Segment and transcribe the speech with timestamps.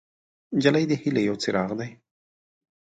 [0.55, 1.89] نجلۍ د هیلې یو څراغ دی.